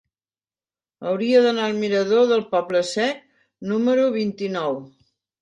Hauria 1.09 1.41
d'anar 1.47 1.67
al 1.71 1.77
mirador 1.83 2.23
del 2.31 2.41
Poble 2.55 2.83
Sec 2.93 3.21
número 3.75 4.09
vint-i-nou. 4.19 4.83